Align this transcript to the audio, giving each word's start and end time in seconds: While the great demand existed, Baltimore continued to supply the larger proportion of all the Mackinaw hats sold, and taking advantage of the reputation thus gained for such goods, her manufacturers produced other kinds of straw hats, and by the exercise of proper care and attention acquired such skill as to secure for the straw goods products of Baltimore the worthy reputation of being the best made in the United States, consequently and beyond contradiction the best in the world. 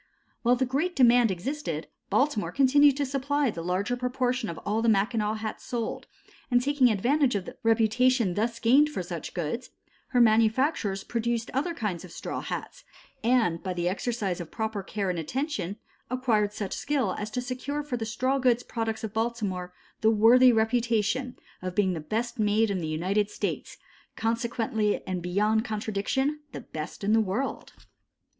While 0.41 0.55
the 0.55 0.65
great 0.65 0.95
demand 0.95 1.29
existed, 1.29 1.85
Baltimore 2.09 2.51
continued 2.51 2.97
to 2.97 3.05
supply 3.05 3.51
the 3.51 3.61
larger 3.61 3.95
proportion 3.95 4.49
of 4.49 4.57
all 4.65 4.81
the 4.81 4.89
Mackinaw 4.89 5.35
hats 5.35 5.63
sold, 5.63 6.07
and 6.49 6.59
taking 6.59 6.89
advantage 6.89 7.35
of 7.35 7.45
the 7.45 7.55
reputation 7.61 8.33
thus 8.33 8.57
gained 8.57 8.89
for 8.89 9.03
such 9.03 9.35
goods, 9.35 9.69
her 10.07 10.19
manufacturers 10.19 11.03
produced 11.03 11.51
other 11.53 11.75
kinds 11.75 12.03
of 12.03 12.11
straw 12.11 12.41
hats, 12.41 12.83
and 13.23 13.61
by 13.61 13.73
the 13.73 13.87
exercise 13.87 14.41
of 14.41 14.49
proper 14.49 14.81
care 14.81 15.11
and 15.11 15.19
attention 15.19 15.77
acquired 16.09 16.51
such 16.51 16.73
skill 16.73 17.13
as 17.19 17.29
to 17.29 17.39
secure 17.39 17.83
for 17.83 17.95
the 17.95 18.03
straw 18.03 18.39
goods 18.39 18.63
products 18.63 19.03
of 19.03 19.13
Baltimore 19.13 19.71
the 19.99 20.09
worthy 20.09 20.51
reputation 20.51 21.37
of 21.61 21.75
being 21.75 21.93
the 21.93 21.99
best 21.99 22.39
made 22.39 22.71
in 22.71 22.79
the 22.79 22.87
United 22.87 23.29
States, 23.29 23.77
consequently 24.15 25.05
and 25.05 25.21
beyond 25.21 25.63
contradiction 25.63 26.39
the 26.53 26.61
best 26.61 27.03
in 27.03 27.13
the 27.13 27.21
world. 27.21 27.73